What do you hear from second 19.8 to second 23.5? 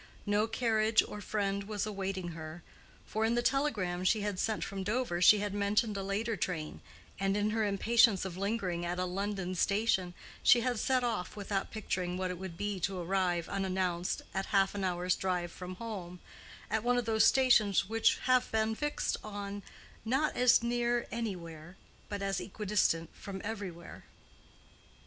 not as near anywhere, but as equidistant from